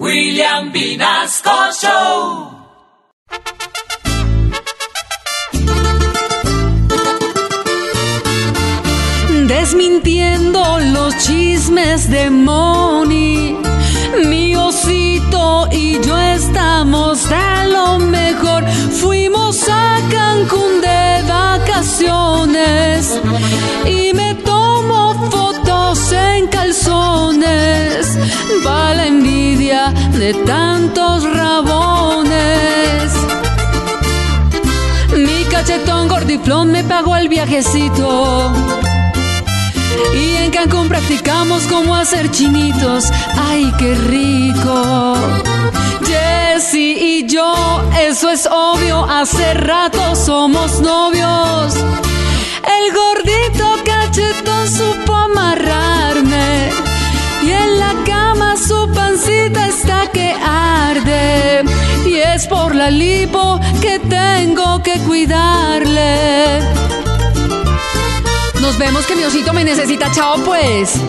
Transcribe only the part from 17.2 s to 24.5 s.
a lo mejor. Fuimos a Cancún de vacaciones y me